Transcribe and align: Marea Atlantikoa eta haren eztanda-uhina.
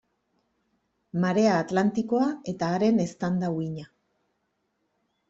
Marea 1.25 1.51
Atlantikoa 1.65 2.29
eta 2.53 2.71
haren 2.79 2.97
eztanda-uhina. 3.05 3.87